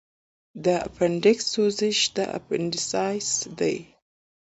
د 0.65 0.65
اپنډکس 0.87 1.45
سوزش 1.53 1.97
اپنډیسایټس 2.37 3.29
دی. 3.59 3.77